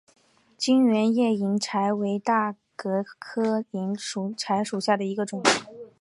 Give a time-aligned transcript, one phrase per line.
[0.57, 3.95] 全缘叶银柴为大戟科银
[4.35, 5.43] 柴属下的一个种。